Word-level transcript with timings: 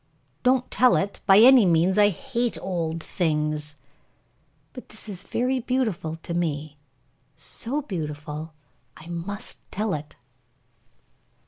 "Don't 0.41 0.71
tell 0.71 0.95
it, 0.95 1.19
by 1.27 1.37
any 1.37 1.63
means. 1.63 1.95
I 1.99 2.09
hate 2.09 2.57
old 2.59 3.03
things." 3.03 3.75
"But 4.73 4.89
this 4.89 5.07
is 5.07 5.21
very 5.23 5.59
beautiful 5.59 6.15
to 6.23 6.33
me 6.33 6.75
so 7.35 7.83
beautiful 7.83 8.51
I 8.97 9.05
must 9.09 9.59
tell 9.69 9.93
it." 9.93 10.15